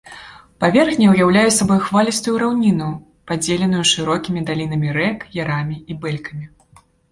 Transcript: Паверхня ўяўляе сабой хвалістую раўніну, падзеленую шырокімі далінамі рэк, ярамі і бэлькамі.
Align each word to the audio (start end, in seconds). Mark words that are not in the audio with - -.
Паверхня 0.63 1.09
ўяўляе 1.11 1.43
сабой 1.57 1.79
хвалістую 1.89 2.33
раўніну, 2.45 2.89
падзеленую 3.33 3.83
шырокімі 3.93 4.45
далінамі 4.49 4.89
рэк, 4.99 5.29
ярамі 5.45 5.75
і 5.89 6.01
бэлькамі. 6.03 6.45